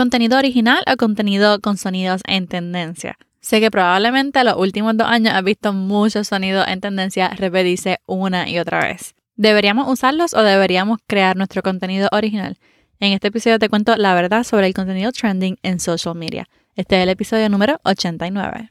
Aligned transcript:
¿Contenido 0.00 0.38
original 0.38 0.82
o 0.90 0.96
contenido 0.96 1.60
con 1.60 1.76
sonidos 1.76 2.22
en 2.26 2.46
tendencia? 2.46 3.18
Sé 3.42 3.60
que 3.60 3.70
probablemente 3.70 4.42
los 4.44 4.56
últimos 4.56 4.96
dos 4.96 5.06
años 5.06 5.34
has 5.34 5.44
visto 5.44 5.74
muchos 5.74 6.28
sonidos 6.28 6.66
en 6.68 6.80
tendencia 6.80 7.28
repetirse 7.28 7.98
una 8.06 8.48
y 8.48 8.58
otra 8.58 8.80
vez. 8.80 9.14
¿Deberíamos 9.36 9.92
usarlos 9.92 10.32
o 10.32 10.42
deberíamos 10.42 11.00
crear 11.06 11.36
nuestro 11.36 11.60
contenido 11.60 12.08
original? 12.12 12.56
En 12.98 13.12
este 13.12 13.28
episodio 13.28 13.58
te 13.58 13.68
cuento 13.68 13.94
la 13.96 14.14
verdad 14.14 14.42
sobre 14.42 14.68
el 14.68 14.72
contenido 14.72 15.12
trending 15.12 15.58
en 15.62 15.78
social 15.78 16.14
media. 16.14 16.48
Este 16.76 16.96
es 16.96 17.02
el 17.02 17.10
episodio 17.10 17.50
número 17.50 17.78
89. 17.84 18.70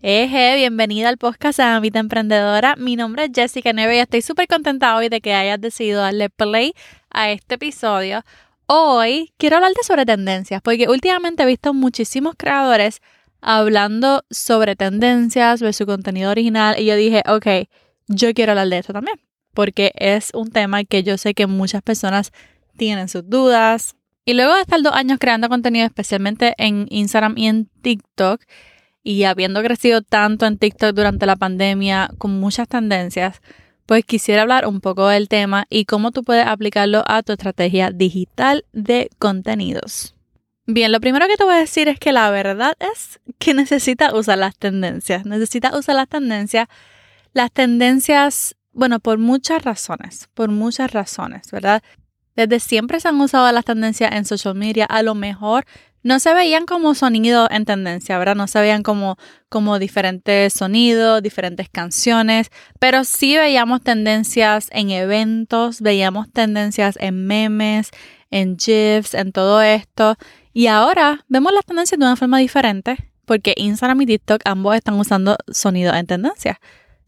Eje, 0.00 0.56
bienvenida 0.56 1.08
al 1.08 1.18
podcast 1.18 1.58
de 1.58 1.80
Vida 1.80 2.00
Emprendedora. 2.00 2.76
Mi 2.76 2.96
nombre 2.96 3.24
es 3.24 3.30
Jessica 3.34 3.72
Neve 3.72 3.96
y 3.96 3.98
estoy 3.98 4.22
súper 4.22 4.46
contenta 4.46 4.96
hoy 4.96 5.08
de 5.08 5.20
que 5.20 5.34
hayas 5.34 5.60
decidido 5.60 6.00
darle 6.00 6.30
play 6.30 6.72
a 7.10 7.30
este 7.30 7.56
episodio. 7.56 8.22
Hoy 8.66 9.32
quiero 9.38 9.56
hablarte 9.56 9.82
sobre 9.82 10.06
tendencias, 10.06 10.62
porque 10.62 10.88
últimamente 10.88 11.42
he 11.42 11.46
visto 11.46 11.74
muchísimos 11.74 12.34
creadores 12.36 13.00
hablando 13.40 14.24
sobre 14.30 14.76
tendencias, 14.76 15.60
de 15.60 15.72
su 15.72 15.86
contenido 15.86 16.30
original, 16.30 16.78
y 16.78 16.86
yo 16.86 16.96
dije, 16.96 17.22
ok, 17.26 17.68
yo 18.06 18.34
quiero 18.34 18.52
hablar 18.52 18.68
de 18.68 18.78
esto 18.78 18.92
también 18.92 19.18
porque 19.58 19.90
es 19.96 20.30
un 20.34 20.52
tema 20.52 20.84
que 20.84 21.02
yo 21.02 21.18
sé 21.18 21.34
que 21.34 21.48
muchas 21.48 21.82
personas 21.82 22.30
tienen 22.76 23.08
sus 23.08 23.28
dudas. 23.28 23.96
Y 24.24 24.34
luego 24.34 24.54
de 24.54 24.60
estar 24.60 24.80
dos 24.80 24.92
años 24.92 25.18
creando 25.18 25.48
contenido, 25.48 25.84
especialmente 25.84 26.54
en 26.58 26.86
Instagram 26.90 27.36
y 27.36 27.48
en 27.48 27.66
TikTok, 27.82 28.40
y 29.08 29.24
habiendo 29.24 29.62
crecido 29.62 30.02
tanto 30.02 30.44
en 30.44 30.58
TikTok 30.58 30.94
durante 30.94 31.24
la 31.24 31.36
pandemia 31.36 32.10
con 32.18 32.38
muchas 32.38 32.68
tendencias, 32.68 33.40
pues 33.86 34.04
quisiera 34.04 34.42
hablar 34.42 34.66
un 34.66 34.82
poco 34.82 35.08
del 35.08 35.28
tema 35.28 35.64
y 35.70 35.86
cómo 35.86 36.10
tú 36.10 36.22
puedes 36.22 36.46
aplicarlo 36.46 37.02
a 37.06 37.22
tu 37.22 37.32
estrategia 37.32 37.90
digital 37.90 38.66
de 38.74 39.08
contenidos. 39.18 40.14
Bien, 40.66 40.92
lo 40.92 41.00
primero 41.00 41.26
que 41.26 41.38
te 41.38 41.44
voy 41.44 41.54
a 41.54 41.58
decir 41.58 41.88
es 41.88 41.98
que 41.98 42.12
la 42.12 42.30
verdad 42.30 42.74
es 42.80 43.18
que 43.38 43.54
necesitas 43.54 44.12
usar 44.12 44.36
las 44.36 44.58
tendencias. 44.58 45.24
Necesitas 45.24 45.74
usar 45.74 45.96
las 45.96 46.08
tendencias. 46.08 46.68
Las 47.32 47.50
tendencias 47.50 48.56
bueno, 48.74 49.00
por 49.00 49.16
muchas 49.16 49.64
razones, 49.64 50.28
por 50.34 50.50
muchas 50.50 50.92
razones, 50.92 51.50
¿verdad? 51.50 51.82
Desde 52.36 52.60
siempre 52.60 53.00
se 53.00 53.08
han 53.08 53.18
usado 53.18 53.50
las 53.52 53.64
tendencias 53.64 54.12
en 54.12 54.26
social 54.26 54.54
media. 54.54 54.84
A 54.84 55.02
lo 55.02 55.14
mejor 55.14 55.64
no 56.02 56.20
se 56.20 56.32
veían 56.34 56.66
como 56.66 56.94
sonidos 56.94 57.48
en 57.50 57.64
tendencia, 57.64 58.18
¿verdad? 58.18 58.34
No 58.36 58.46
se 58.46 58.60
veían 58.60 58.82
como, 58.82 59.16
como 59.48 59.78
diferentes 59.78 60.52
sonidos, 60.52 61.22
diferentes 61.22 61.68
canciones, 61.68 62.50
pero 62.78 63.04
sí 63.04 63.36
veíamos 63.36 63.82
tendencias 63.82 64.68
en 64.72 64.90
eventos, 64.90 65.80
veíamos 65.80 66.30
tendencias 66.32 66.96
en 67.00 67.26
memes, 67.26 67.90
en 68.30 68.58
GIFs, 68.58 69.14
en 69.14 69.32
todo 69.32 69.62
esto. 69.62 70.16
Y 70.52 70.66
ahora 70.66 71.24
vemos 71.28 71.52
las 71.52 71.64
tendencias 71.64 71.98
de 71.98 72.04
una 72.04 72.16
forma 72.16 72.38
diferente 72.38 73.12
porque 73.24 73.52
Instagram 73.56 74.00
y 74.02 74.06
TikTok 74.06 74.40
ambos 74.46 74.74
están 74.74 74.98
usando 74.98 75.36
sonidos 75.52 75.94
en 75.96 76.06
tendencia 76.06 76.58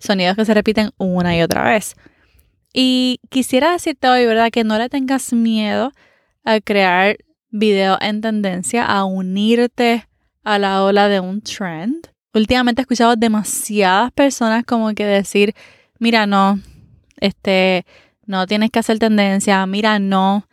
sonidos 0.01 0.37
que 0.37 0.45
se 0.45 0.55
repiten 0.55 0.91
una 0.99 1.37
y 1.37 1.43
otra 1.43 1.65
vez. 1.65 1.95
Y 2.73 3.21
quisiera 3.29 3.73
decirte 3.73 4.09
hoy, 4.09 4.27
¿verdad? 4.27 4.51
Que 4.51 4.65
no 4.65 4.79
le 4.79 4.89
tengas 4.89 5.33
miedo 5.33 5.93
a 6.45 6.61
crear 6.61 7.19
videos 7.51 7.99
en 8.01 8.21
tendencia, 8.21 8.85
a 8.85 9.05
unirte 9.05 10.09
a 10.45 10.59
la 10.59 10.83
ola 10.85 11.09
de 11.09 11.21
un 11.21 11.43
trend. 11.43 12.09
Últimamente 12.33 12.81
he 12.81 12.85
escuchado 12.85 13.17
demasiadas 13.17 14.13
personas 14.13 14.65
como 14.65 14.95
que 14.95 15.05
decir, 15.05 15.55
mira, 15.99 16.27
no, 16.27 16.61
este, 17.21 17.85
no 18.25 18.47
tienes 18.47 18.71
que 18.71 18.79
hacer 18.79 18.99
tendencia, 18.99 19.65
mira, 19.67 19.99
no, 19.99 20.47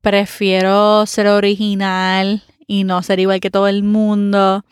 prefiero 0.00 1.04
ser 1.06 1.26
original 1.26 2.42
y 2.66 2.84
no 2.84 3.02
ser 3.02 3.20
igual 3.20 3.40
que 3.40 3.50
todo 3.50 3.68
el 3.68 3.82
mundo 3.82 4.64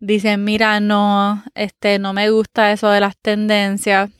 dicen, 0.00 0.44
mira, 0.44 0.80
no, 0.80 1.42
este, 1.54 1.98
no 1.98 2.12
me 2.12 2.30
gusta 2.30 2.72
eso 2.72 2.88
de 2.88 3.00
las 3.00 3.16
tendencias. 3.16 4.10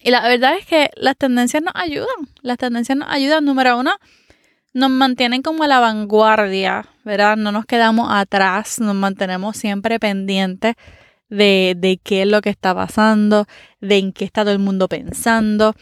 Y 0.00 0.10
la 0.10 0.26
verdad 0.26 0.56
es 0.58 0.66
que 0.66 0.90
las 0.96 1.16
tendencias 1.16 1.62
nos 1.62 1.74
ayudan. 1.76 2.28
Las 2.40 2.58
tendencias 2.58 2.98
nos 2.98 3.08
ayudan, 3.08 3.44
número 3.44 3.78
uno, 3.78 3.92
nos 4.72 4.90
mantienen 4.90 5.42
como 5.42 5.64
a 5.64 5.68
la 5.68 5.80
vanguardia, 5.80 6.86
¿verdad? 7.04 7.36
No 7.36 7.52
nos 7.52 7.66
quedamos 7.66 8.08
atrás, 8.10 8.80
nos 8.80 8.94
mantenemos 8.94 9.56
siempre 9.56 9.98
pendientes 9.98 10.74
de, 11.28 11.74
de 11.76 11.98
qué 12.02 12.22
es 12.22 12.28
lo 12.28 12.40
que 12.40 12.50
está 12.50 12.74
pasando, 12.74 13.46
de 13.80 13.98
en 13.98 14.12
qué 14.12 14.24
está 14.24 14.42
todo 14.42 14.52
el 14.52 14.58
mundo 14.58 14.88
pensando, 14.88 15.74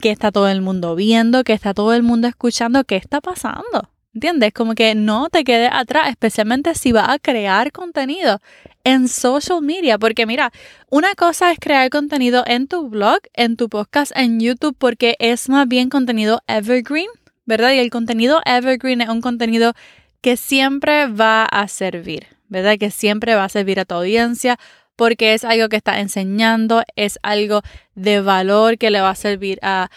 qué 0.00 0.10
está 0.10 0.32
todo 0.32 0.48
el 0.48 0.60
mundo 0.62 0.94
viendo, 0.94 1.44
qué 1.44 1.52
está 1.52 1.74
todo 1.74 1.94
el 1.94 2.02
mundo 2.02 2.28
escuchando, 2.28 2.84
qué 2.84 2.96
está 2.96 3.20
pasando. 3.20 3.90
¿Entiendes? 4.14 4.52
Como 4.52 4.74
que 4.74 4.94
no 4.94 5.28
te 5.28 5.44
quedes 5.44 5.70
atrás, 5.72 6.08
especialmente 6.08 6.74
si 6.74 6.92
vas 6.92 7.08
a 7.08 7.18
crear 7.18 7.70
contenido 7.72 8.40
en 8.82 9.06
social 9.06 9.62
media. 9.62 9.98
Porque 9.98 10.26
mira, 10.26 10.50
una 10.90 11.14
cosa 11.14 11.52
es 11.52 11.58
crear 11.60 11.88
contenido 11.90 12.42
en 12.46 12.66
tu 12.66 12.88
blog, 12.88 13.20
en 13.34 13.56
tu 13.56 13.68
podcast, 13.68 14.12
en 14.16 14.40
YouTube, 14.40 14.74
porque 14.76 15.16
es 15.20 15.48
más 15.48 15.68
bien 15.68 15.88
contenido 15.88 16.40
evergreen, 16.46 17.08
¿verdad? 17.48 17.72
Y 17.72 17.78
el 17.78 17.88
contenido 17.88 18.42
evergreen 18.44 19.00
es 19.00 19.08
un 19.08 19.22
contenido 19.22 19.72
que 20.20 20.36
siempre 20.36 21.06
va 21.06 21.46
a 21.46 21.66
servir, 21.66 22.26
¿verdad? 22.48 22.76
Que 22.78 22.90
siempre 22.90 23.34
va 23.34 23.44
a 23.44 23.48
servir 23.48 23.80
a 23.80 23.86
tu 23.86 23.94
audiencia 23.94 24.58
porque 24.96 25.32
es 25.32 25.44
algo 25.44 25.70
que 25.70 25.76
está 25.76 25.98
enseñando, 25.98 26.82
es 26.94 27.18
algo 27.22 27.62
de 27.94 28.20
valor 28.20 28.76
que 28.76 28.90
le 28.90 29.00
va 29.00 29.10
a 29.10 29.14
servir 29.14 29.58
a, 29.62 29.88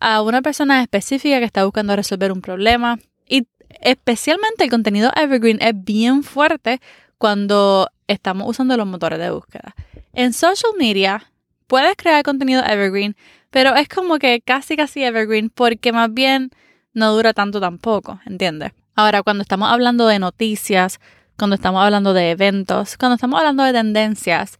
a 0.00 0.22
una 0.22 0.40
persona 0.40 0.80
específica 0.80 1.40
que 1.40 1.44
está 1.44 1.66
buscando 1.66 1.94
resolver 1.94 2.32
un 2.32 2.40
problema. 2.40 2.98
Y 3.28 3.46
especialmente 3.82 4.64
el 4.64 4.70
contenido 4.70 5.12
evergreen 5.14 5.58
es 5.60 5.74
bien 5.76 6.22
fuerte 6.22 6.80
cuando 7.18 7.90
estamos 8.08 8.48
usando 8.48 8.78
los 8.78 8.86
motores 8.86 9.18
de 9.18 9.30
búsqueda. 9.30 9.74
En 10.14 10.32
social 10.32 10.72
media 10.78 11.30
puedes 11.66 11.96
crear 11.96 12.22
contenido 12.22 12.64
evergreen, 12.64 13.14
pero 13.50 13.74
es 13.74 13.88
como 13.88 14.18
que 14.18 14.40
casi 14.40 14.74
casi 14.74 15.04
evergreen 15.04 15.50
porque 15.50 15.92
más 15.92 16.14
bien 16.14 16.50
no 16.94 17.12
dura 17.12 17.32
tanto 17.32 17.60
tampoco, 17.60 18.20
¿entiendes? 18.26 18.72
Ahora, 18.96 19.22
cuando 19.22 19.42
estamos 19.42 19.70
hablando 19.70 20.06
de 20.06 20.18
noticias, 20.18 21.00
cuando 21.36 21.56
estamos 21.56 21.84
hablando 21.84 22.14
de 22.14 22.30
eventos, 22.30 22.96
cuando 22.96 23.16
estamos 23.16 23.38
hablando 23.38 23.64
de 23.64 23.72
tendencias, 23.72 24.58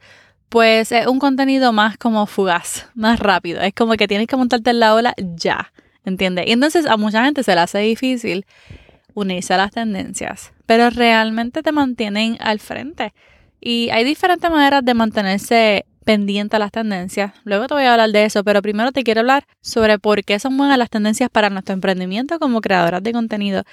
pues 0.48 0.92
es 0.92 1.06
un 1.06 1.18
contenido 1.18 1.72
más 1.72 1.96
como 1.96 2.26
fugaz, 2.26 2.88
más 2.94 3.18
rápido. 3.20 3.60
Es 3.60 3.74
como 3.74 3.94
que 3.94 4.08
tienes 4.08 4.26
que 4.26 4.36
montarte 4.36 4.70
en 4.70 4.80
la 4.80 4.94
ola 4.94 5.14
ya, 5.18 5.72
¿entiendes? 6.04 6.46
Y 6.48 6.52
entonces 6.52 6.86
a 6.86 6.96
mucha 6.96 7.24
gente 7.24 7.42
se 7.42 7.54
le 7.54 7.60
hace 7.60 7.78
difícil 7.78 8.44
unirse 9.14 9.54
a 9.54 9.56
las 9.56 9.70
tendencias, 9.70 10.52
pero 10.66 10.90
realmente 10.90 11.62
te 11.62 11.72
mantienen 11.72 12.36
al 12.40 12.58
frente. 12.58 13.14
Y 13.60 13.88
hay 13.90 14.04
diferentes 14.04 14.50
maneras 14.50 14.84
de 14.84 14.94
mantenerse 14.94 15.86
pendiente 16.04 16.56
a 16.56 16.58
las 16.58 16.70
tendencias. 16.70 17.32
Luego 17.44 17.66
te 17.66 17.74
voy 17.74 17.84
a 17.84 17.92
hablar 17.92 18.10
de 18.10 18.24
eso, 18.24 18.44
pero 18.44 18.62
primero 18.62 18.92
te 18.92 19.02
quiero 19.02 19.20
hablar 19.20 19.46
sobre 19.60 19.98
por 19.98 20.24
qué 20.24 20.38
son 20.38 20.56
buenas 20.56 20.78
las 20.78 20.90
tendencias 20.90 21.30
para 21.30 21.50
nuestro 21.50 21.74
emprendimiento 21.74 22.38
como 22.38 22.60
creadoras 22.60 23.02
de 23.02 23.12
contenido. 23.12 23.64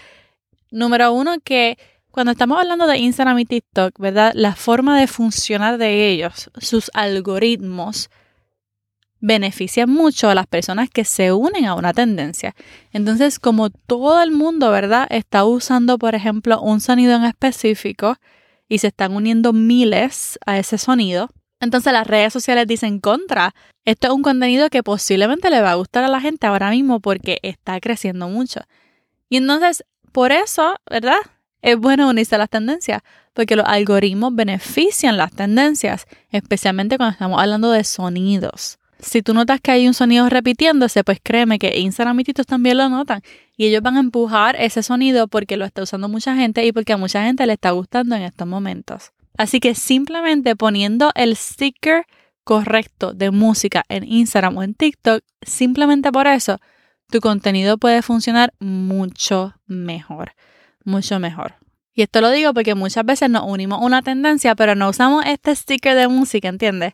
Número 0.71 1.11
uno, 1.13 1.35
que 1.43 1.77
cuando 2.11 2.31
estamos 2.31 2.59
hablando 2.59 2.87
de 2.87 2.97
Instagram 2.97 3.39
y 3.39 3.45
TikTok, 3.45 3.97
¿verdad? 3.99 4.31
La 4.35 4.55
forma 4.55 4.99
de 4.99 5.07
funcionar 5.07 5.77
de 5.77 6.09
ellos, 6.09 6.49
sus 6.59 6.89
algoritmos, 6.93 8.09
beneficia 9.21 9.85
mucho 9.85 10.29
a 10.29 10.35
las 10.35 10.47
personas 10.47 10.89
que 10.89 11.05
se 11.05 11.31
unen 11.31 11.65
a 11.65 11.75
una 11.75 11.93
tendencia. 11.93 12.55
Entonces, 12.91 13.39
como 13.39 13.69
todo 13.69 14.21
el 14.21 14.31
mundo, 14.31 14.71
¿verdad? 14.71 15.07
Está 15.09 15.45
usando, 15.45 15.97
por 15.97 16.15
ejemplo, 16.15 16.59
un 16.59 16.81
sonido 16.81 17.15
en 17.15 17.23
específico 17.23 18.17
y 18.67 18.79
se 18.79 18.87
están 18.87 19.15
uniendo 19.15 19.53
miles 19.53 20.39
a 20.45 20.57
ese 20.57 20.77
sonido, 20.77 21.29
entonces 21.61 21.93
las 21.93 22.07
redes 22.07 22.33
sociales 22.33 22.67
dicen 22.67 22.99
contra. 22.99 23.53
Esto 23.85 24.07
es 24.07 24.13
un 24.13 24.23
contenido 24.23 24.69
que 24.69 24.83
posiblemente 24.83 25.49
le 25.49 25.61
va 25.61 25.71
a 25.71 25.75
gustar 25.75 26.03
a 26.03 26.07
la 26.07 26.19
gente 26.19 26.47
ahora 26.47 26.71
mismo 26.71 26.99
porque 26.99 27.39
está 27.43 27.79
creciendo 27.79 28.27
mucho. 28.27 28.61
Y 29.29 29.37
entonces, 29.37 29.85
por 30.11 30.31
eso, 30.31 30.75
¿verdad? 30.89 31.19
Es 31.61 31.77
bueno 31.77 32.09
unirse 32.09 32.35
a 32.35 32.39
las 32.39 32.49
tendencias, 32.49 33.01
porque 33.33 33.55
los 33.55 33.65
algoritmos 33.67 34.35
benefician 34.35 35.17
las 35.17 35.31
tendencias, 35.31 36.05
especialmente 36.31 36.97
cuando 36.97 37.13
estamos 37.13 37.39
hablando 37.39 37.71
de 37.71 37.83
sonidos. 37.83 38.79
si 38.99 39.21
tú 39.21 39.33
notas 39.33 39.61
que 39.61 39.71
hay 39.71 39.87
un 39.87 39.93
sonido 39.93 40.29
repitiéndose, 40.29 41.03
pues 41.03 41.19
créeme 41.23 41.57
que 41.59 41.79
Instagram 41.79 42.19
y 42.19 42.23
TikTok 42.23 42.45
también 42.45 42.77
lo 42.77 42.89
notan. 42.89 43.21
Y 43.55 43.67
ellos 43.67 43.81
van 43.81 43.97
a 43.97 43.99
empujar 43.99 44.55
ese 44.55 44.83
sonido 44.83 45.27
porque 45.27 45.57
lo 45.57 45.65
está 45.65 45.83
usando 45.83 46.09
mucha 46.09 46.35
gente 46.35 46.65
y 46.65 46.71
porque 46.71 46.93
a 46.93 46.97
mucha 46.97 47.23
gente 47.23 47.45
le 47.45 47.53
está 47.53 47.71
gustando 47.71 48.15
en 48.15 48.23
estos 48.23 48.47
momentos. 48.47 49.11
Así 49.37 49.59
que 49.59 49.75
simplemente 49.75 50.55
poniendo 50.55 51.11
el 51.15 51.35
sticker 51.35 52.05
correcto 52.43 53.13
de 53.13 53.31
música 53.31 53.83
en 53.89 54.03
Instagram 54.03 54.57
o 54.57 54.63
en 54.63 54.73
TikTok, 54.73 55.23
simplemente 55.41 56.11
por 56.11 56.27
eso, 56.27 56.59
tu 57.09 57.19
contenido 57.19 57.77
puede 57.77 58.01
funcionar 58.01 58.53
mucho 58.59 59.53
mejor, 59.65 60.33
mucho 60.83 61.19
mejor. 61.19 61.55
Y 61.93 62.03
esto 62.03 62.21
lo 62.21 62.31
digo 62.31 62.53
porque 62.53 62.73
muchas 62.73 63.05
veces 63.05 63.29
nos 63.29 63.43
unimos 63.43 63.79
una 63.81 64.01
tendencia, 64.01 64.55
pero 64.55 64.75
no 64.75 64.89
usamos 64.89 65.25
este 65.25 65.55
sticker 65.55 65.95
de 65.95 66.07
música, 66.07 66.47
¿entiendes? 66.47 66.93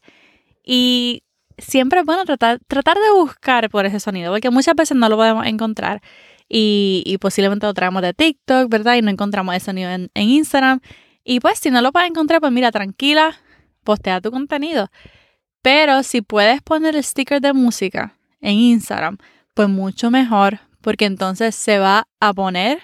Y 0.63 1.24
siempre 1.57 2.00
es 2.00 2.06
bueno 2.06 2.25
tratar, 2.25 2.60
de 2.60 3.12
buscar 3.16 3.69
por 3.69 3.86
ese 3.86 4.00
sonido, 4.00 4.31
porque 4.31 4.50
muchas 4.50 4.75
veces 4.75 4.98
no 4.98 5.07
lo 5.07 5.18
podemos 5.18 5.45
encontrar. 5.45 6.01
Y, 6.50 7.18
posiblemente 7.19 7.68
lo 7.68 7.74
traemos 7.74 8.01
de 8.01 8.13
TikTok, 8.13 8.69
¿verdad? 8.69 8.95
Y 8.95 9.01
no 9.01 9.12
encontramos 9.12 9.54
ese 9.54 9.66
sonido 9.68 9.92
en 9.92 10.10
Instagram. 10.13 10.80
Y 11.29 11.41
pues 11.41 11.59
si 11.59 11.69
no 11.69 11.81
lo 11.81 11.91
puedes 11.91 12.09
encontrar, 12.09 12.39
pues 12.39 12.53
mira, 12.53 12.71
tranquila, 12.71 13.35
postea 13.83 14.21
tu 14.21 14.31
contenido. 14.31 14.89
Pero 15.62 16.01
si 16.03 16.21
puedes 16.21 16.62
poner 16.62 16.95
el 16.95 17.03
sticker 17.03 17.41
de 17.41 17.51
música 17.51 18.18
en 18.39 18.53
Instagram, 18.53 19.18
pues 19.53 19.68
mucho 19.68 20.09
mejor, 20.09 20.62
porque 20.79 21.03
entonces 21.03 21.53
se 21.53 21.79
va 21.79 22.07
a 22.21 22.33
poner 22.33 22.79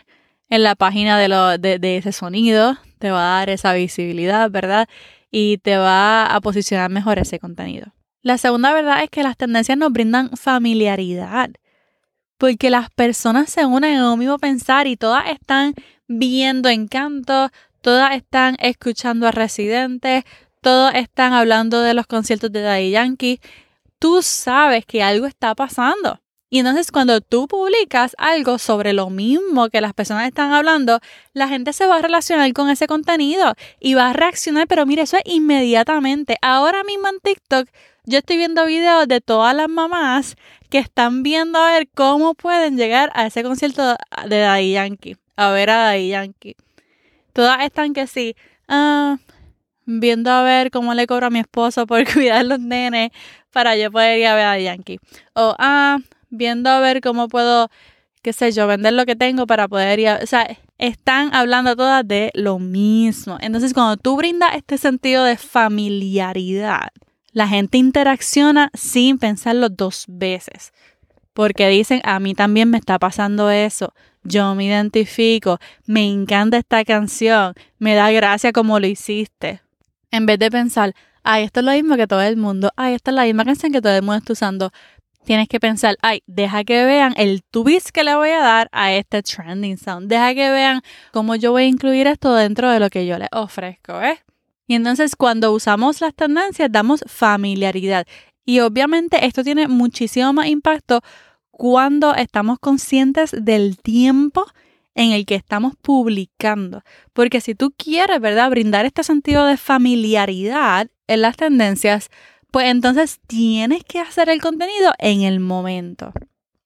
en 0.49 0.61
la 0.61 0.75
página 0.75 1.17
de, 1.17 1.29
lo, 1.29 1.57
de, 1.57 1.97
ese 1.97 2.11
sonido, 2.11 2.77
te 2.99 3.11
va 3.11 3.21
a 3.21 3.39
dar 3.39 3.49
esa 3.49 3.71
visibilidad, 3.71 4.51
¿verdad? 4.51 4.89
Y 5.31 5.59
te 5.59 5.77
va 5.77 6.25
a 6.25 6.41
posicionar 6.41 6.91
mejor 6.91 7.19
ese 7.19 7.39
contenido. 7.39 7.93
La 8.23 8.37
segunda 8.37 8.73
verdad 8.73 9.03
es 9.03 9.09
que 9.09 9.23
las 9.23 9.37
tendencias 9.37 9.77
nos 9.77 9.93
brindan 9.93 10.31
familiaridad, 10.35 11.49
porque 12.37 12.69
las 12.69 12.89
personas 12.89 13.49
se 13.49 13.65
unen 13.65 13.95
en 13.95 14.03
un 14.03 14.19
mismo 14.19 14.37
pensar 14.37 14.85
y 14.85 14.97
todas 14.97 15.29
están 15.29 15.75
viendo 16.09 16.67
encanto, 16.67 17.49
todas 17.83 18.15
están 18.15 18.55
escuchando 18.59 19.27
a 19.27 19.31
residentes, 19.31 20.23
todos 20.61 20.93
están 20.95 21.33
hablando 21.33 21.81
de 21.81 21.93
los 21.93 22.07
conciertos 22.07 22.49
de 22.49 22.61
Daddy 22.61 22.91
Yankee. 22.91 23.41
Tú 23.99 24.21
sabes 24.21 24.85
que 24.85 25.03
algo 25.03 25.25
está 25.27 25.53
pasando. 25.53 26.21
Y 26.49 26.59
entonces 26.59 26.91
cuando 26.91 27.19
tú 27.19 27.47
publicas 27.47 28.15
algo 28.17 28.57
sobre 28.57 28.93
lo 28.93 29.09
mismo 29.09 29.67
que 29.67 29.81
las 29.81 29.93
personas 29.93 30.27
están 30.27 30.53
hablando, 30.53 30.99
la 31.33 31.49
gente 31.49 31.73
se 31.73 31.85
va 31.85 31.97
a 31.97 32.01
relacionar 32.01 32.53
con 32.53 32.69
ese 32.69 32.87
contenido 32.87 33.53
y 33.81 33.95
va 33.95 34.11
a 34.11 34.13
reaccionar, 34.13 34.67
pero 34.67 34.85
mire, 34.85 35.01
eso 35.01 35.17
es 35.17 35.23
inmediatamente. 35.25 36.37
Ahora 36.41 36.85
mismo 36.85 37.09
en 37.09 37.19
TikTok 37.19 37.67
yo 38.05 38.19
estoy 38.19 38.37
viendo 38.37 38.65
videos 38.65 39.09
de 39.09 39.19
todas 39.19 39.53
las 39.53 39.67
mamás 39.67 40.37
que 40.69 40.77
están 40.77 41.21
viendo 41.21 41.59
a 41.59 41.73
ver 41.73 41.89
cómo 41.93 42.33
pueden 42.33 42.77
llegar 42.77 43.11
a 43.13 43.25
ese 43.25 43.43
concierto 43.43 43.95
de 44.27 44.39
Daddy 44.39 44.71
Yankee, 44.71 45.17
a 45.35 45.51
ver 45.51 45.69
a 45.69 45.77
Daddy 45.77 46.09
Yankee. 46.09 46.55
Todas 47.33 47.63
están 47.63 47.93
que 47.93 48.07
sí, 48.07 48.35
ah, 48.67 49.17
viendo 49.85 50.31
a 50.31 50.43
ver 50.43 50.71
cómo 50.71 50.93
le 50.93 51.07
cobro 51.07 51.27
a 51.27 51.29
mi 51.29 51.39
esposo 51.39 51.85
por 51.87 52.05
cuidar 52.13 52.45
los 52.45 52.59
nenes 52.59 53.11
para 53.51 53.75
yo 53.75 53.91
poder 53.91 54.19
ir 54.19 54.27
a 54.27 54.35
ver 54.35 54.45
a 54.45 54.59
Yankee. 54.59 54.99
O, 55.33 55.55
ah, 55.59 55.97
viendo 56.29 56.69
a 56.69 56.79
ver 56.79 57.01
cómo 57.01 57.27
puedo, 57.27 57.69
qué 58.21 58.33
sé 58.33 58.51
yo, 58.51 58.67
vender 58.67 58.93
lo 58.93 59.05
que 59.05 59.15
tengo 59.15 59.45
para 59.47 59.67
poder 59.67 59.99
ir 59.99 60.07
a... 60.09 60.19
O 60.23 60.25
sea, 60.25 60.47
están 60.77 61.33
hablando 61.33 61.75
todas 61.75 62.07
de 62.07 62.31
lo 62.33 62.59
mismo. 62.59 63.37
Entonces, 63.41 63.73
cuando 63.73 63.97
tú 63.97 64.17
brindas 64.17 64.55
este 64.55 64.77
sentido 64.77 65.23
de 65.23 65.37
familiaridad, 65.37 66.89
la 67.31 67.47
gente 67.47 67.77
interacciona 67.77 68.69
sin 68.73 69.17
pensarlo 69.17 69.69
dos 69.69 70.05
veces. 70.07 70.71
Porque 71.33 71.67
dicen, 71.67 72.01
a 72.03 72.19
mí 72.19 72.35
también 72.35 72.69
me 72.69 72.77
está 72.77 72.99
pasando 72.99 73.49
eso. 73.49 73.93
Yo 74.23 74.55
me 74.55 74.65
identifico. 74.65 75.59
Me 75.85 76.05
encanta 76.07 76.57
esta 76.57 76.83
canción. 76.85 77.53
Me 77.79 77.95
da 77.95 78.11
gracia 78.11 78.51
como 78.51 78.79
lo 78.79 78.87
hiciste. 78.87 79.61
En 80.11 80.25
vez 80.25 80.39
de 80.39 80.49
pensar, 80.49 80.93
ay, 81.23 81.43
esto 81.43 81.59
es 81.59 81.65
lo 81.65 81.71
mismo 81.71 81.95
que 81.95 82.07
todo 82.07 82.21
el 82.21 82.37
mundo. 82.37 82.71
Ay, 82.75 82.93
esta 82.93 83.11
es 83.11 83.15
la 83.15 83.23
misma 83.23 83.45
canción 83.45 83.71
que 83.71 83.81
todo 83.81 83.95
el 83.95 84.01
mundo 84.01 84.17
está 84.17 84.33
usando. 84.33 84.71
Tienes 85.25 85.47
que 85.47 85.59
pensar, 85.59 85.97
ay, 86.01 86.21
deja 86.27 86.63
que 86.63 86.83
vean 86.85 87.13
el 87.15 87.43
twist 87.43 87.89
que 87.89 88.03
le 88.03 88.15
voy 88.15 88.29
a 88.29 88.39
dar 88.39 88.69
a 88.71 88.93
este 88.93 89.23
trending 89.23 89.77
sound. 89.77 90.09
Deja 90.09 90.33
que 90.33 90.51
vean 90.51 90.81
cómo 91.11 91.35
yo 91.35 91.51
voy 91.51 91.63
a 91.63 91.67
incluir 91.67 92.07
esto 92.07 92.33
dentro 92.35 92.69
de 92.69 92.79
lo 92.79 92.89
que 92.89 93.05
yo 93.05 93.17
les 93.17 93.29
ofrezco, 93.31 94.01
¿eh? 94.01 94.19
Y 94.67 94.75
entonces 94.75 95.15
cuando 95.15 95.51
usamos 95.53 96.01
las 96.01 96.13
tendencias 96.13 96.69
damos 96.71 97.03
familiaridad. 97.07 98.05
Y 98.45 98.59
obviamente 98.59 99.25
esto 99.25 99.43
tiene 99.43 99.67
muchísimo 99.67 100.33
más 100.33 100.47
impacto 100.47 101.01
cuando 101.63 102.13
estamos 102.13 102.59
conscientes 102.59 103.31
del 103.31 103.77
tiempo 103.77 104.45
en 104.95 105.13
el 105.13 105.25
que 105.25 105.35
estamos 105.35 105.75
publicando. 105.81 106.83
Porque 107.13 107.39
si 107.39 107.55
tú 107.55 107.73
quieres, 107.77 108.19
¿verdad?, 108.19 108.49
brindar 108.49 108.85
este 108.85 109.01
sentido 109.01 109.45
de 109.45 109.55
familiaridad 109.55 110.89
en 111.07 111.21
las 111.21 111.37
tendencias, 111.37 112.09
pues 112.51 112.65
entonces 112.65 113.21
tienes 113.27 113.85
que 113.85 114.01
hacer 114.01 114.27
el 114.27 114.41
contenido 114.41 114.91
en 114.97 115.21
el 115.21 115.39
momento. 115.39 116.11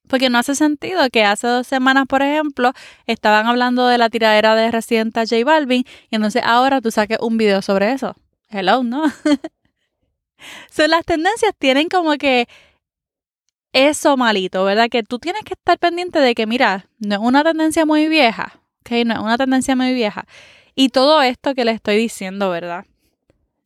Porque 0.07 0.31
no 0.31 0.39
hace 0.39 0.55
sentido 0.55 1.07
que 1.11 1.23
hace 1.23 1.45
dos 1.45 1.67
semanas, 1.67 2.07
por 2.07 2.23
ejemplo, 2.23 2.73
estaban 3.05 3.45
hablando 3.45 3.85
de 3.85 3.99
la 3.99 4.09
tiradera 4.09 4.55
de 4.55 4.71
Residente 4.71 5.19
a 5.19 5.27
J 5.27 5.45
Balvin 5.45 5.85
y 6.09 6.15
entonces 6.15 6.41
ahora 6.43 6.81
tú 6.81 6.89
saques 6.89 7.19
un 7.21 7.37
video 7.37 7.61
sobre 7.61 7.91
eso. 7.91 8.15
Hello, 8.49 8.81
¿no? 8.81 9.03
Son 10.71 10.89
las 10.89 11.05
tendencias 11.05 11.53
tienen 11.59 11.87
como 11.87 12.13
que 12.17 12.47
eso 13.77 14.17
malito, 14.17 14.63
¿verdad? 14.63 14.89
Que 14.89 15.03
tú 15.03 15.19
tienes 15.19 15.43
que 15.43 15.53
estar 15.53 15.77
pendiente 15.77 16.19
de 16.19 16.33
que, 16.33 16.47
mira, 16.47 16.87
no 16.97 17.13
es 17.13 17.21
una 17.21 17.43
tendencia 17.43 17.85
muy 17.85 18.07
vieja, 18.07 18.59
¿ok? 18.81 19.05
No 19.05 19.13
es 19.13 19.19
una 19.19 19.37
tendencia 19.37 19.75
muy 19.75 19.93
vieja. 19.93 20.25
Y 20.73 20.89
todo 20.89 21.21
esto 21.21 21.53
que 21.53 21.63
le 21.63 21.71
estoy 21.73 21.97
diciendo, 21.97 22.49
¿verdad? 22.49 22.85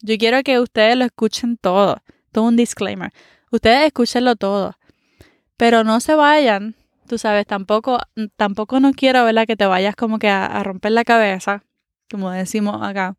Yo 0.02 0.18
quiero 0.18 0.44
que 0.44 0.60
ustedes 0.60 0.98
lo 0.98 1.06
escuchen 1.06 1.56
todo, 1.56 2.02
todo 2.34 2.44
un 2.44 2.58
disclaimer. 2.58 3.14
Ustedes 3.52 3.88
escúchenlo 3.88 4.36
todo, 4.36 4.78
pero 5.56 5.86
no 5.86 6.02
se 6.02 6.16
vayan, 6.16 6.76
tú 7.08 7.18
sabes, 7.18 7.48
tampoco, 7.48 8.00
tampoco 8.36 8.82
no 8.82 8.92
quiero, 8.92 9.24
¿verdad? 9.24 9.48
Que 9.48 9.56
te 9.56 9.66
vayas 9.66 9.96
como 9.96 10.20
que 10.20 10.28
a, 10.28 10.46
a 10.46 10.64
romper 10.64 10.92
la 10.92 11.06
cabeza, 11.06 11.64
como 12.10 12.32
decimos 12.32 12.82
acá 12.82 13.16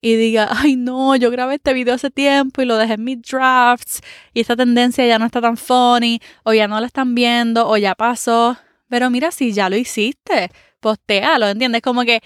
y 0.00 0.16
diga, 0.16 0.48
ay 0.50 0.76
no, 0.76 1.14
yo 1.16 1.30
grabé 1.30 1.56
este 1.56 1.74
video 1.74 1.94
hace 1.94 2.10
tiempo 2.10 2.62
y 2.62 2.64
lo 2.64 2.76
dejé 2.76 2.94
en 2.94 3.04
mis 3.04 3.22
drafts 3.22 4.00
y 4.32 4.40
esta 4.40 4.56
tendencia 4.56 5.06
ya 5.06 5.18
no 5.18 5.26
está 5.26 5.40
tan 5.40 5.56
funny 5.56 6.20
o 6.44 6.52
ya 6.52 6.68
no 6.68 6.80
la 6.80 6.86
están 6.86 7.14
viendo 7.14 7.68
o 7.68 7.76
ya 7.76 7.94
pasó. 7.94 8.56
Pero 8.88 9.10
mira, 9.10 9.30
si 9.30 9.52
ya 9.52 9.68
lo 9.68 9.76
hiciste, 9.76 10.50
postéalo, 10.80 11.48
¿entiendes? 11.48 11.82
Como 11.82 12.02
que 12.02 12.22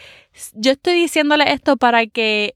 yo 0.54 0.72
estoy 0.72 0.94
diciéndole 0.94 1.52
esto 1.52 1.76
para 1.76 2.06
que 2.06 2.54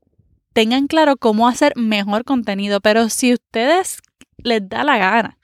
tengan 0.53 0.87
claro 0.87 1.17
cómo 1.17 1.49
hacer 1.49 1.75
mejor 1.77 2.25
contenido, 2.25 2.81
pero 2.81 3.09
si 3.09 3.35
ustedes 3.35 4.01
les 4.39 4.67
da 4.69 4.85
la 4.85 4.99
gana 4.99 5.39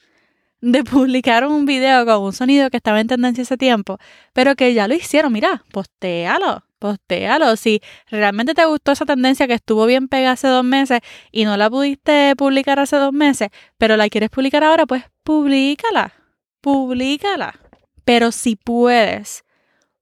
de 0.61 0.83
publicar 0.83 1.47
un 1.47 1.67
video 1.67 2.07
con 2.07 2.23
un 2.23 2.33
sonido 2.33 2.71
que 2.71 2.79
estaba 2.79 3.01
en 3.01 3.09
tendencia 3.09 3.43
hace 3.43 3.57
tiempo, 3.57 3.99
pero 4.33 4.55
que 4.55 4.73
ya 4.73 4.89
lo 4.89 4.95
hicieron, 4.95 5.33
mira, 5.33 5.65
postéalo 5.73 6.65
postéalo. 6.85 7.57
Si 7.57 7.81
realmente 8.11 8.53
te 8.53 8.67
gustó 8.67 8.93
esa 8.93 9.07
tendencia 9.07 9.47
que 9.47 9.55
estuvo 9.55 9.87
bien 9.87 10.07
pegada 10.07 10.33
hace 10.33 10.49
dos 10.49 10.65
meses 10.65 11.01
y 11.33 11.47
no 11.47 11.57
la 11.57 11.71
pudiste 11.71 12.37
publicar 12.37 12.79
hace 12.79 12.97
dos 12.97 13.15
meses, 13.15 13.49
pero 13.79 13.97
la 13.97 14.11
quieres 14.11 14.29
publicar 14.29 14.63
ahora, 14.63 14.85
pues 14.85 15.05
públicala. 15.23 16.13
Públicala. 16.61 17.59
Pero 18.05 18.33
si 18.33 18.57
puedes 18.57 19.45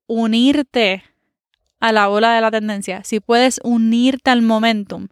unirte 0.08 1.04
a 1.78 1.92
la 1.92 2.08
ola 2.08 2.34
de 2.34 2.40
la 2.40 2.50
tendencia, 2.50 3.04
si 3.04 3.20
puedes 3.20 3.60
unirte 3.62 4.32
al 4.32 4.42
momentum, 4.42 5.06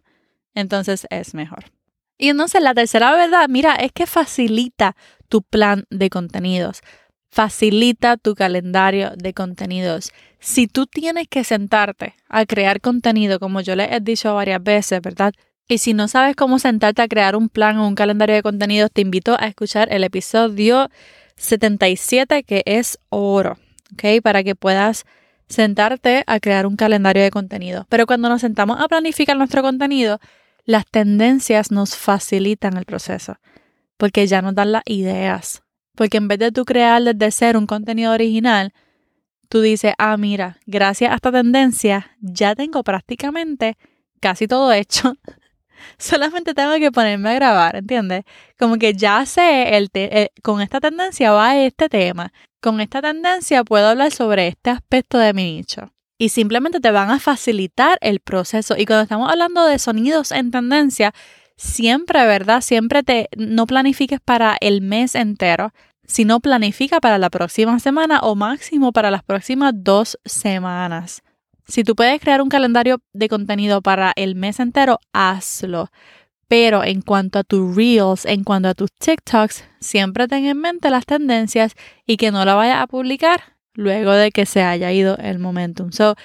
entonces 0.53 1.07
es 1.09 1.33
mejor. 1.33 1.71
Y 2.17 2.27
entonces 2.27 2.61
la 2.61 2.73
tercera 2.73 3.13
verdad, 3.13 3.47
mira, 3.47 3.75
es 3.75 3.93
que 3.93 4.07
facilita 4.07 4.97
tu 5.29 5.41
plan 5.41 5.85
de 5.89 6.09
contenidos 6.09 6.81
facilita 7.31 8.17
tu 8.17 8.35
calendario 8.35 9.11
de 9.15 9.33
contenidos. 9.33 10.11
Si 10.41 10.65
tú 10.65 10.87
tienes 10.87 11.27
que 11.27 11.43
sentarte 11.43 12.15
a 12.27 12.47
crear 12.47 12.81
contenido, 12.81 13.39
como 13.39 13.61
yo 13.61 13.75
les 13.75 13.91
he 13.91 13.99
dicho 13.99 14.33
varias 14.33 14.61
veces, 14.61 14.99
¿verdad? 14.99 15.33
Y 15.67 15.77
si 15.77 15.93
no 15.93 16.07
sabes 16.07 16.35
cómo 16.35 16.57
sentarte 16.57 17.03
a 17.03 17.07
crear 17.07 17.35
un 17.35 17.47
plan 17.47 17.77
o 17.77 17.87
un 17.87 17.93
calendario 17.93 18.35
de 18.35 18.41
contenidos, 18.41 18.89
te 18.91 19.01
invito 19.01 19.37
a 19.39 19.45
escuchar 19.45 19.93
el 19.93 20.03
episodio 20.03 20.89
77 21.35 22.41
que 22.41 22.63
es 22.65 22.97
oro, 23.09 23.59
¿ok? 23.93 24.21
Para 24.23 24.43
que 24.43 24.55
puedas 24.55 25.05
sentarte 25.47 26.23
a 26.25 26.39
crear 26.39 26.65
un 26.65 26.75
calendario 26.75 27.21
de 27.21 27.29
contenido. 27.29 27.85
Pero 27.89 28.07
cuando 28.07 28.27
nos 28.27 28.41
sentamos 28.41 28.81
a 28.81 28.87
planificar 28.87 29.37
nuestro 29.37 29.61
contenido, 29.61 30.19
las 30.65 30.87
tendencias 30.87 31.69
nos 31.69 31.95
facilitan 31.95 32.77
el 32.77 32.85
proceso, 32.85 33.37
porque 33.97 34.25
ya 34.25 34.41
nos 34.41 34.55
dan 34.55 34.71
las 34.71 34.83
ideas, 34.87 35.61
porque 35.95 36.17
en 36.17 36.27
vez 36.27 36.39
de 36.39 36.51
tú 36.51 36.65
crear 36.65 37.03
desde 37.03 37.29
ser 37.29 37.57
un 37.57 37.67
contenido 37.67 38.11
original, 38.11 38.73
tú 39.51 39.59
dices, 39.59 39.93
ah, 39.97 40.15
mira, 40.15 40.57
gracias 40.65 41.11
a 41.11 41.15
esta 41.15 41.29
tendencia 41.29 42.15
ya 42.21 42.55
tengo 42.55 42.83
prácticamente 42.83 43.77
casi 44.21 44.47
todo 44.47 44.71
hecho. 44.71 45.17
Solamente 45.97 46.53
tengo 46.53 46.73
que 46.75 46.89
ponerme 46.89 47.31
a 47.31 47.33
grabar, 47.33 47.75
¿entiendes? 47.75 48.23
Como 48.57 48.77
que 48.77 48.93
ya 48.93 49.25
sé, 49.25 49.75
el 49.75 49.89
eh, 49.93 50.29
con 50.41 50.61
esta 50.61 50.79
tendencia 50.79 51.33
va 51.33 51.57
este 51.57 51.89
tema. 51.89 52.31
Con 52.61 52.79
esta 52.79 53.01
tendencia 53.01 53.65
puedo 53.65 53.87
hablar 53.87 54.11
sobre 54.11 54.47
este 54.47 54.69
aspecto 54.69 55.17
de 55.17 55.33
mi 55.33 55.43
nicho. 55.43 55.91
Y 56.17 56.29
simplemente 56.29 56.79
te 56.79 56.91
van 56.91 57.11
a 57.11 57.19
facilitar 57.19 57.97
el 57.99 58.21
proceso. 58.21 58.75
Y 58.77 58.85
cuando 58.85 59.03
estamos 59.03 59.29
hablando 59.29 59.65
de 59.65 59.79
sonidos 59.79 60.31
en 60.31 60.51
tendencia, 60.51 61.13
siempre, 61.57 62.25
¿verdad? 62.25 62.61
Siempre 62.61 63.03
te 63.03 63.27
no 63.35 63.67
planifiques 63.67 64.21
para 64.21 64.55
el 64.61 64.81
mes 64.81 65.15
entero, 65.15 65.73
sino 66.11 66.41
planifica 66.41 66.99
para 66.99 67.17
la 67.17 67.29
próxima 67.29 67.79
semana 67.79 68.19
o 68.19 68.35
máximo 68.35 68.91
para 68.91 69.11
las 69.11 69.23
próximas 69.23 69.71
dos 69.73 70.19
semanas. 70.25 71.23
Si 71.67 71.85
tú 71.85 71.95
puedes 71.95 72.19
crear 72.19 72.41
un 72.41 72.49
calendario 72.49 73.01
de 73.13 73.29
contenido 73.29 73.81
para 73.81 74.11
el 74.17 74.35
mes 74.35 74.59
entero, 74.59 74.99
hazlo. 75.13 75.89
Pero 76.49 76.83
en 76.83 77.01
cuanto 77.01 77.39
a 77.39 77.45
tus 77.45 77.77
reels, 77.77 78.25
en 78.25 78.43
cuanto 78.43 78.67
a 78.67 78.73
tus 78.73 78.91
TikToks, 78.91 79.63
siempre 79.79 80.27
ten 80.27 80.45
en 80.45 80.57
mente 80.57 80.89
las 80.89 81.05
tendencias 81.05 81.75
y 82.05 82.17
que 82.17 82.31
no 82.31 82.43
la 82.43 82.55
vayas 82.55 82.81
a 82.81 82.87
publicar 82.87 83.55
luego 83.73 84.11
de 84.11 84.31
que 84.31 84.45
se 84.45 84.63
haya 84.63 84.91
ido 84.91 85.15
el 85.17 85.39
momentum. 85.39 85.93
So, 85.93 86.15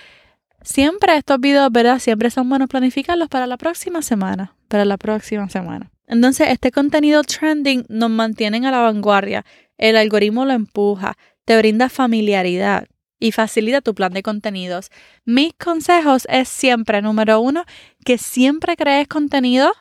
siempre 0.62 1.16
estos 1.16 1.38
videos, 1.38 1.70
¿verdad? 1.70 2.00
Siempre 2.00 2.30
son 2.30 2.48
buenos 2.48 2.68
planificarlos 2.68 3.28
para 3.28 3.46
la 3.46 3.56
próxima 3.56 4.02
semana, 4.02 4.56
para 4.66 4.84
la 4.84 4.96
próxima 4.96 5.48
semana. 5.48 5.92
Entonces, 6.08 6.48
este 6.50 6.72
contenido 6.72 7.22
trending 7.22 7.84
nos 7.88 8.10
mantiene 8.10 8.66
a 8.66 8.72
la 8.72 8.80
vanguardia. 8.80 9.44
El 9.78 9.96
algoritmo 9.96 10.44
lo 10.44 10.52
empuja, 10.52 11.16
te 11.44 11.56
brinda 11.56 11.88
familiaridad 11.88 12.86
y 13.18 13.32
facilita 13.32 13.80
tu 13.80 13.94
plan 13.94 14.12
de 14.12 14.22
contenidos. 14.22 14.90
Mis 15.24 15.54
consejos 15.54 16.26
es 16.30 16.48
siempre, 16.48 17.02
número 17.02 17.40
uno, 17.40 17.64
que 18.04 18.18
siempre 18.18 18.76
crees 18.76 19.08
contenido, 19.08 19.72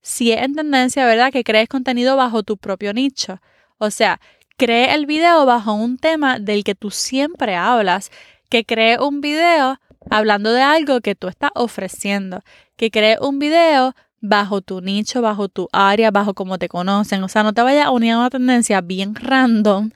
si 0.00 0.32
es 0.32 0.42
en 0.42 0.54
tendencia, 0.54 1.06
¿verdad? 1.06 1.32
Que 1.32 1.44
crees 1.44 1.68
contenido 1.68 2.16
bajo 2.16 2.42
tu 2.42 2.56
propio 2.56 2.92
nicho. 2.92 3.40
O 3.78 3.90
sea, 3.90 4.20
cree 4.56 4.94
el 4.94 5.06
video 5.06 5.46
bajo 5.46 5.74
un 5.74 5.98
tema 5.98 6.38
del 6.38 6.64
que 6.64 6.74
tú 6.74 6.90
siempre 6.90 7.54
hablas, 7.54 8.10
que 8.48 8.64
cree 8.64 8.98
un 8.98 9.20
video 9.20 9.78
hablando 10.10 10.52
de 10.52 10.62
algo 10.62 11.00
que 11.00 11.14
tú 11.14 11.28
estás 11.28 11.50
ofreciendo, 11.54 12.42
que 12.76 12.90
cree 12.90 13.16
un 13.20 13.38
video 13.38 13.94
bajo 14.22 14.62
tu 14.62 14.80
nicho, 14.80 15.20
bajo 15.20 15.48
tu 15.48 15.68
área, 15.72 16.10
bajo 16.10 16.32
cómo 16.32 16.58
te 16.58 16.68
conocen. 16.68 17.22
O 17.24 17.28
sea, 17.28 17.42
no 17.42 17.52
te 17.52 17.60
vayas 17.60 17.86
a 17.86 17.90
unir 17.90 18.12
a 18.12 18.18
una 18.18 18.30
tendencia 18.30 18.80
bien 18.80 19.14
random 19.14 19.90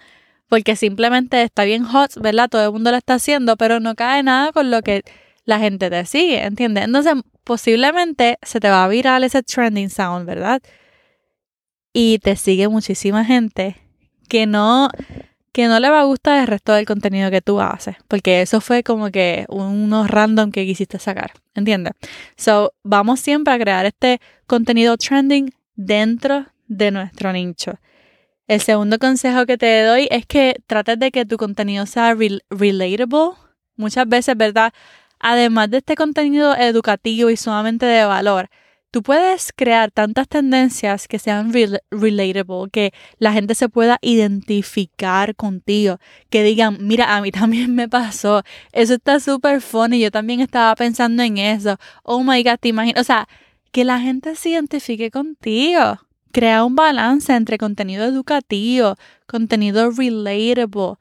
porque 0.48 0.76
simplemente 0.76 1.42
está 1.42 1.64
bien 1.64 1.84
hot, 1.84 2.20
¿verdad? 2.20 2.48
Todo 2.48 2.66
el 2.66 2.72
mundo 2.72 2.90
lo 2.90 2.96
está 2.96 3.14
haciendo, 3.14 3.56
pero 3.56 3.80
no 3.80 3.94
cae 3.94 4.22
nada 4.22 4.52
con 4.52 4.70
lo 4.70 4.82
que 4.82 5.02
la 5.44 5.58
gente 5.58 5.90
te 5.90 6.04
sigue, 6.04 6.44
¿entiendes? 6.44 6.84
Entonces, 6.84 7.14
posiblemente 7.44 8.38
se 8.42 8.60
te 8.60 8.68
va 8.68 8.84
a 8.84 8.88
virar 8.88 9.22
ese 9.24 9.42
trending 9.42 9.90
sound, 9.90 10.26
¿verdad? 10.26 10.60
Y 11.92 12.18
te 12.18 12.36
sigue 12.36 12.68
muchísima 12.68 13.24
gente 13.24 13.76
que 14.28 14.46
no 14.46 14.90
que 15.56 15.68
no 15.68 15.80
le 15.80 15.88
va 15.88 16.00
a 16.00 16.04
gustar 16.04 16.38
el 16.40 16.48
resto 16.48 16.74
del 16.74 16.84
contenido 16.84 17.30
que 17.30 17.40
tú 17.40 17.62
haces, 17.62 17.96
porque 18.08 18.42
eso 18.42 18.60
fue 18.60 18.82
como 18.82 19.10
que 19.10 19.46
unos 19.48 20.10
random 20.10 20.50
que 20.50 20.66
quisiste 20.66 20.98
sacar, 20.98 21.32
¿entiendes? 21.54 21.94
So, 22.36 22.74
vamos 22.82 23.20
siempre 23.20 23.54
a 23.54 23.58
crear 23.58 23.86
este 23.86 24.20
contenido 24.46 24.98
trending 24.98 25.54
dentro 25.74 26.44
de 26.68 26.90
nuestro 26.90 27.32
nicho. 27.32 27.78
El 28.46 28.60
segundo 28.60 28.98
consejo 28.98 29.46
que 29.46 29.56
te 29.56 29.82
doy 29.84 30.08
es 30.10 30.26
que 30.26 30.56
trates 30.66 30.98
de 30.98 31.10
que 31.10 31.24
tu 31.24 31.38
contenido 31.38 31.86
sea 31.86 32.14
relatable. 32.14 33.06
Muchas 33.76 34.06
veces, 34.06 34.36
¿verdad? 34.36 34.74
Además 35.20 35.70
de 35.70 35.78
este 35.78 35.94
contenido 35.94 36.54
educativo 36.54 37.30
y 37.30 37.38
sumamente 37.38 37.86
de 37.86 38.04
valor, 38.04 38.50
tú 38.96 39.02
puedes 39.02 39.52
crear 39.54 39.90
tantas 39.90 40.26
tendencias 40.26 41.06
que 41.06 41.18
sean 41.18 41.52
relatable, 41.52 42.70
que 42.72 42.94
la 43.18 43.30
gente 43.34 43.54
se 43.54 43.68
pueda 43.68 43.98
identificar 44.00 45.36
contigo, 45.36 45.98
que 46.30 46.42
digan, 46.42 46.78
mira, 46.80 47.14
a 47.14 47.20
mí 47.20 47.30
también 47.42 47.74
me 47.74 47.90
pasó, 47.90 48.42
eso 48.72 48.94
está 48.94 49.20
súper 49.20 49.60
funny, 49.60 50.00
yo 50.00 50.10
también 50.10 50.40
estaba 50.40 50.74
pensando 50.76 51.22
en 51.22 51.36
eso, 51.36 51.76
oh 52.04 52.22
my 52.22 52.42
god, 52.42 52.56
te 52.58 52.68
imaginas, 52.68 53.02
o 53.02 53.04
sea, 53.04 53.28
que 53.70 53.84
la 53.84 54.00
gente 54.00 54.34
se 54.34 54.48
identifique 54.48 55.10
contigo. 55.10 55.98
Crea 56.32 56.64
un 56.64 56.74
balance 56.74 57.34
entre 57.34 57.58
contenido 57.58 58.02
educativo, 58.06 58.94
contenido 59.26 59.90
relatable. 59.90 60.94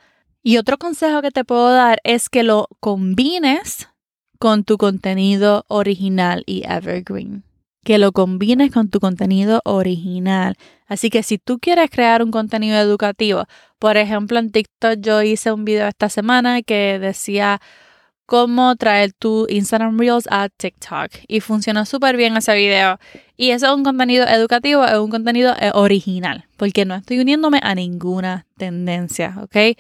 Y 0.44 0.58
otro 0.58 0.78
consejo 0.78 1.22
que 1.22 1.32
te 1.32 1.46
puedo 1.46 1.72
dar 1.72 2.02
es 2.04 2.28
que 2.28 2.44
lo 2.44 2.68
combines 2.82 3.88
con 4.38 4.66
tu 4.66 4.78
contenido 4.78 5.64
original 5.70 6.44
y 6.46 6.64
evergreen. 6.68 7.46
Que 7.86 8.00
lo 8.00 8.12
combines 8.12 8.72
con 8.72 8.90
tu 8.90 9.00
contenido 9.00 9.62
original. 9.64 10.56
Así 10.88 11.10
que 11.10 11.24
si 11.24 11.38
tú 11.38 11.60
quieres 11.60 11.90
crear 11.90 12.22
un 12.24 12.32
contenido 12.32 12.78
educativo, 12.78 13.46
por 13.80 13.96
ejemplo 13.96 14.40
en 14.40 14.52
TikTok 14.52 15.00
yo 15.00 15.22
hice 15.22 15.52
un 15.54 15.66
video 15.66 15.88
esta 15.88 16.10
semana 16.10 16.64
que 16.64 17.00
decía 17.00 17.62
cómo 18.26 18.76
traer 18.76 19.14
tu 19.14 19.46
Instagram 19.50 20.00
Reels 20.00 20.28
a 20.32 20.50
TikTok. 20.50 21.12
Y 21.28 21.42
funcionó 21.42 21.86
súper 21.86 22.18
bien 22.18 22.36
ese 22.36 22.56
video. 22.56 22.98
Y 23.38 23.52
eso 23.52 23.68
es 23.68 23.74
un 23.74 23.84
contenido 23.84 24.26
educativo, 24.26 24.84
es 24.84 24.98
un 24.98 25.12
contenido 25.12 25.54
eh, 25.60 25.72
original, 25.74 26.46
porque 26.58 26.86
no 26.86 26.96
estoy 26.96 27.20
uniéndome 27.20 27.60
a 27.62 27.76
ninguna 27.76 28.48
tendencia, 28.58 29.38
¿ok? 29.44 29.78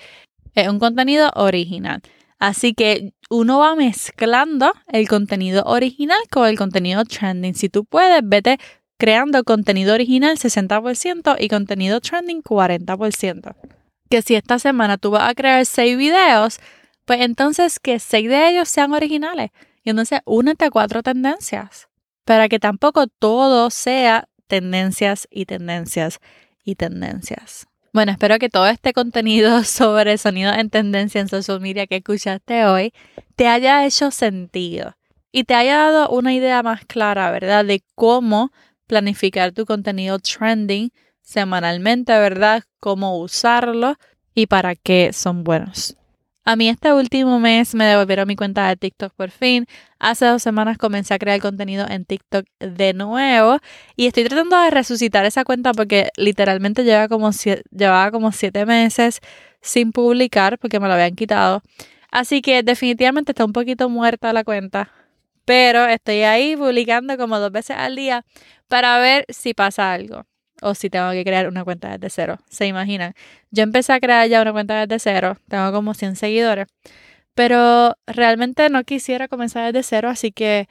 Es 0.53 0.67
un 0.69 0.79
contenido 0.79 1.31
original. 1.35 2.01
Así 2.39 2.73
que 2.73 3.13
uno 3.29 3.59
va 3.59 3.75
mezclando 3.75 4.73
el 4.87 5.07
contenido 5.07 5.63
original 5.65 6.19
con 6.29 6.47
el 6.47 6.57
contenido 6.57 7.05
trending. 7.05 7.55
Si 7.55 7.69
tú 7.69 7.85
puedes, 7.85 8.21
vete 8.23 8.57
creando 8.97 9.43
contenido 9.43 9.93
original 9.93 10.37
60% 10.37 11.37
y 11.39 11.47
contenido 11.47 12.01
trending 12.01 12.41
40%. 12.41 13.55
Que 14.09 14.21
si 14.21 14.35
esta 14.35 14.59
semana 14.59 14.97
tú 14.97 15.11
vas 15.11 15.29
a 15.29 15.33
crear 15.33 15.65
6 15.65 15.97
videos, 15.97 16.59
pues 17.05 17.21
entonces 17.21 17.79
que 17.79 17.99
seis 17.99 18.27
de 18.27 18.49
ellos 18.49 18.67
sean 18.67 18.93
originales. 18.93 19.51
Y 19.83 19.91
entonces 19.91 20.19
únete 20.25 20.65
a 20.65 20.71
cuatro 20.71 21.03
tendencias. 21.03 21.87
Para 22.25 22.49
que 22.49 22.59
tampoco 22.59 23.05
todo 23.07 23.69
sea 23.69 24.27
tendencias 24.47 25.27
y 25.29 25.45
tendencias 25.45 26.19
y 26.63 26.75
tendencias. 26.75 27.67
Bueno, 27.95 28.11
espero 28.11 28.39
que 28.39 28.49
todo 28.49 28.67
este 28.67 28.91
contenido 28.91 29.63
sobre 29.63 30.17
sonido 30.17 30.51
en 30.51 30.69
tendencia 30.69 31.21
en 31.21 31.29
social 31.29 31.61
media 31.61 31.87
que 31.87 31.95
escuchaste 31.95 32.65
hoy 32.65 32.91
te 33.37 33.47
haya 33.47 33.85
hecho 33.85 34.11
sentido 34.11 34.97
y 35.31 35.45
te 35.45 35.55
haya 35.55 35.77
dado 35.77 36.09
una 36.09 36.33
idea 36.33 36.61
más 36.61 36.83
clara, 36.83 37.31
¿verdad? 37.31 37.63
De 37.63 37.85
cómo 37.95 38.51
planificar 38.85 39.53
tu 39.53 39.65
contenido 39.65 40.19
trending 40.19 40.91
semanalmente, 41.21 42.11
¿verdad? 42.11 42.63
Cómo 42.81 43.17
usarlo 43.17 43.95
y 44.33 44.47
para 44.47 44.75
qué 44.75 45.13
son 45.13 45.45
buenos. 45.45 45.95
A 46.47 46.55
mí 46.55 46.69
este 46.69 46.93
último 46.93 47.39
mes 47.39 47.73
me 47.73 47.85
devolvieron 47.85 48.27
mi 48.27 48.35
cuenta 48.35 48.67
de 48.67 48.75
TikTok 48.75 49.13
por 49.15 49.31
fin. 49.31 49.65
Hace 49.97 50.27
dos 50.27 50.43
semanas 50.43 50.77
comencé 50.77 51.15
a 51.15 51.17
crear 51.17 51.39
contenido 51.41 51.87
en 51.89 52.05
TikTok 52.05 52.45
de 52.59 52.93
nuevo 52.93 53.57
y 53.95 54.05
estoy 54.05 54.25
tratando 54.25 54.61
de 54.61 54.69
resucitar 54.69 55.25
esa 55.25 55.43
cuenta 55.43 55.73
porque 55.73 56.09
literalmente 56.17 56.83
lleva 56.83 57.07
como 57.07 57.31
llevaba 57.71 58.11
como 58.11 58.31
siete 58.31 58.67
meses 58.67 59.21
sin 59.61 59.91
publicar 59.91 60.59
porque 60.59 60.79
me 60.79 60.87
lo 60.87 60.93
habían 60.93 61.15
quitado. 61.15 61.63
Así 62.11 62.41
que 62.43 62.61
definitivamente 62.61 63.31
está 63.31 63.43
un 63.43 63.53
poquito 63.53 63.89
muerta 63.89 64.31
la 64.31 64.43
cuenta. 64.43 64.91
Pero 65.45 65.85
estoy 65.87 66.23
ahí 66.23 66.55
publicando 66.55 67.17
como 67.17 67.39
dos 67.39 67.51
veces 67.51 67.77
al 67.77 67.95
día 67.95 68.23
para 68.67 68.99
ver 68.99 69.25
si 69.29 69.55
pasa 69.55 69.93
algo 69.93 70.25
o 70.65 70.75
si 70.75 70.89
tengo 70.89 71.11
que 71.11 71.23
crear 71.23 71.47
una 71.47 71.63
cuenta 71.63 71.97
desde 71.97 72.09
cero. 72.09 72.39
¿Se 72.49 72.65
imaginan? 72.67 73.13
Yo 73.51 73.63
empecé 73.63 73.93
a 73.93 73.99
crear 73.99 74.27
ya 74.27 74.41
una 74.41 74.51
cuenta 74.51 74.85
desde 74.85 74.99
cero, 74.99 75.37
tengo 75.47 75.71
como 75.71 75.93
100 75.93 76.15
seguidores, 76.15 76.67
pero 77.35 77.95
realmente 78.07 78.69
no 78.69 78.83
quisiera 78.83 79.27
comenzar 79.27 79.71
desde 79.71 79.83
cero, 79.87 80.09
así 80.09 80.31
que 80.31 80.67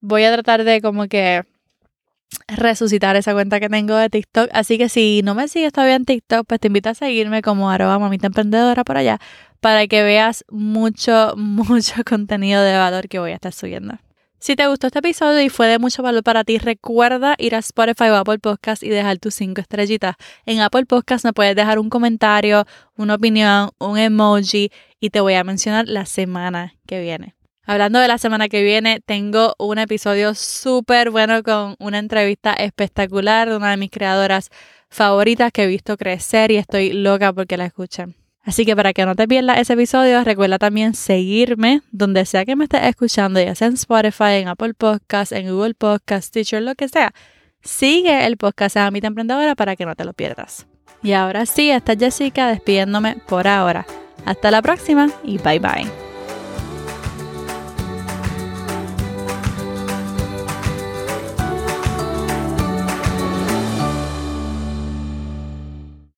voy 0.00 0.24
a 0.24 0.32
tratar 0.32 0.64
de 0.64 0.80
como 0.80 1.08
que 1.08 1.42
resucitar 2.48 3.16
esa 3.16 3.32
cuenta 3.32 3.60
que 3.60 3.68
tengo 3.68 3.96
de 3.96 4.10
TikTok. 4.10 4.50
Así 4.52 4.78
que 4.78 4.88
si 4.88 5.22
no 5.24 5.34
me 5.34 5.48
sigues 5.48 5.72
todavía 5.72 5.96
en 5.96 6.04
TikTok, 6.04 6.46
pues 6.46 6.60
te 6.60 6.68
invito 6.68 6.90
a 6.90 6.94
seguirme 6.94 7.42
como 7.42 7.70
arroba 7.70 7.98
mamita 7.98 8.26
emprendedora 8.26 8.84
por 8.84 8.96
allá 8.96 9.18
para 9.60 9.86
que 9.86 10.02
veas 10.02 10.44
mucho, 10.50 11.34
mucho 11.36 12.04
contenido 12.04 12.62
de 12.62 12.76
valor 12.76 13.08
que 13.08 13.18
voy 13.18 13.32
a 13.32 13.36
estar 13.36 13.52
subiendo. 13.52 13.98
Si 14.44 14.56
te 14.56 14.66
gustó 14.66 14.88
este 14.88 14.98
episodio 14.98 15.40
y 15.40 15.48
fue 15.48 15.68
de 15.68 15.78
mucho 15.78 16.02
valor 16.02 16.22
para 16.22 16.44
ti, 16.44 16.58
recuerda 16.58 17.34
ir 17.38 17.54
a 17.54 17.60
Spotify 17.60 18.10
o 18.10 18.16
Apple 18.16 18.40
Podcast 18.40 18.82
y 18.82 18.90
dejar 18.90 19.16
tus 19.16 19.34
cinco 19.36 19.62
estrellitas. 19.62 20.16
En 20.44 20.60
Apple 20.60 20.84
Podcast 20.84 21.24
me 21.24 21.32
puedes 21.32 21.56
dejar 21.56 21.78
un 21.78 21.88
comentario, 21.88 22.66
una 22.94 23.14
opinión, 23.14 23.70
un 23.78 23.96
emoji 23.96 24.70
y 25.00 25.08
te 25.08 25.20
voy 25.20 25.32
a 25.32 25.44
mencionar 25.44 25.88
la 25.88 26.04
semana 26.04 26.74
que 26.86 27.00
viene. 27.00 27.34
Hablando 27.64 28.00
de 28.00 28.06
la 28.06 28.18
semana 28.18 28.50
que 28.50 28.62
viene, 28.62 29.00
tengo 29.00 29.54
un 29.58 29.78
episodio 29.78 30.34
súper 30.34 31.10
bueno 31.10 31.42
con 31.42 31.74
una 31.78 31.98
entrevista 31.98 32.52
espectacular 32.52 33.48
de 33.48 33.56
una 33.56 33.70
de 33.70 33.78
mis 33.78 33.90
creadoras 33.90 34.50
favoritas 34.90 35.52
que 35.52 35.62
he 35.62 35.66
visto 35.66 35.96
crecer 35.96 36.50
y 36.50 36.56
estoy 36.56 36.92
loca 36.92 37.32
porque 37.32 37.56
la 37.56 37.64
escuchen. 37.64 38.14
Así 38.44 38.66
que 38.66 38.76
para 38.76 38.92
que 38.92 39.06
no 39.06 39.14
te 39.14 39.26
pierdas 39.26 39.58
ese 39.58 39.72
episodio, 39.72 40.22
recuerda 40.22 40.58
también 40.58 40.94
seguirme 40.94 41.80
donde 41.90 42.26
sea 42.26 42.44
que 42.44 42.56
me 42.56 42.64
estés 42.64 42.84
escuchando, 42.84 43.40
ya 43.40 43.54
sea 43.54 43.68
en 43.68 43.74
Spotify, 43.74 44.34
en 44.34 44.48
Apple 44.48 44.74
Podcasts, 44.74 45.32
en 45.32 45.50
Google 45.50 45.74
Podcasts, 45.74 46.30
Teacher, 46.30 46.62
lo 46.62 46.74
que 46.74 46.88
sea. 46.88 47.12
Sigue 47.62 48.26
el 48.26 48.36
podcast 48.36 48.76
de 48.76 48.82
Amita 48.82 49.06
Emprendedora 49.06 49.54
para 49.54 49.76
que 49.76 49.86
no 49.86 49.94
te 49.94 50.04
lo 50.04 50.12
pierdas. 50.12 50.66
Y 51.02 51.12
ahora 51.12 51.46
sí, 51.46 51.70
esta 51.70 51.94
es 51.94 51.98
Jessica 51.98 52.48
despidiéndome 52.48 53.16
por 53.26 53.48
ahora. 53.48 53.86
Hasta 54.26 54.50
la 54.50 54.60
próxima 54.60 55.10
y 55.22 55.38
bye 55.38 55.58
bye. 55.58 56.03